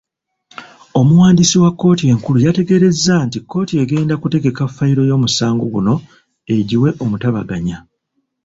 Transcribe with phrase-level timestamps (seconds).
[0.99, 5.95] Omuwandiisi wa kkooti enkulu yategeerezza nti kkooti egenda kutegeka fayiro y'omusango guno
[6.55, 7.77] egiwe omutabaganya